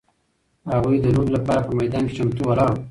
هغوی 0.71 0.97
د 1.01 1.05
لوبې 1.15 1.31
لپاره 1.37 1.61
په 1.67 1.71
میدان 1.79 2.03
کې 2.07 2.15
چمتو 2.17 2.41
ولاړ 2.47 2.69
وو. 2.71 2.79